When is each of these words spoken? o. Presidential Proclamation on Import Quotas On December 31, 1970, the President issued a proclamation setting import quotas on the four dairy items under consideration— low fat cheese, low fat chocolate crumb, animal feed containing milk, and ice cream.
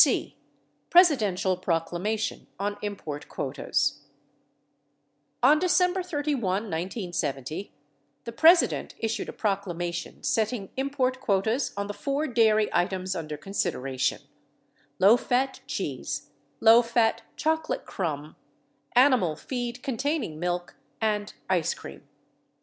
o. 0.07 0.23
Presidential 0.89 1.55
Proclamation 1.55 2.47
on 2.59 2.75
Import 2.81 3.29
Quotas 3.29 3.99
On 5.43 5.59
December 5.59 6.01
31, 6.01 6.41
1970, 6.41 7.71
the 8.23 8.31
President 8.31 8.95
issued 8.97 9.29
a 9.29 9.31
proclamation 9.31 10.23
setting 10.23 10.71
import 10.75 11.19
quotas 11.21 11.71
on 11.77 11.85
the 11.85 11.93
four 11.93 12.25
dairy 12.25 12.67
items 12.73 13.15
under 13.15 13.37
consideration— 13.37 14.23
low 14.99 15.17
fat 15.17 15.59
cheese, 15.67 16.31
low 16.59 16.81
fat 16.81 17.21
chocolate 17.35 17.85
crumb, 17.85 18.35
animal 18.93 19.35
feed 19.35 19.83
containing 19.83 20.39
milk, 20.39 20.77
and 20.99 21.35
ice 21.47 21.75
cream. 21.75 22.01